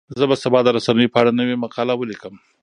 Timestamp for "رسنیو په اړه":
0.77-1.37